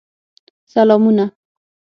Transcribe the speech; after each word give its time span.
سلامونه! 0.73 1.27